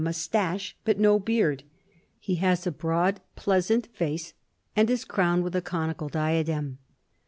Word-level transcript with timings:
243 0.01 0.41
moustache, 0.41 0.75
but 0.83 0.97
no 0.97 1.19
beard. 1.19 1.61
He 2.19 2.37
has 2.37 2.65
a 2.65 2.71
broad 2.71 3.21
pleasant 3.35 3.85
face 3.95 4.33
and 4.75 4.89
is 4.89 5.05
crowned 5.05 5.43
with 5.43 5.55
a 5.55 5.61
conical 5.61 6.09
diadem. 6.09 6.79